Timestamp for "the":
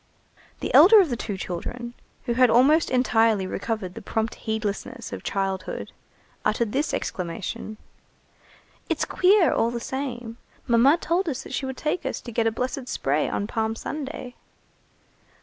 0.61-0.73, 1.11-1.15, 3.93-4.01, 9.69-9.79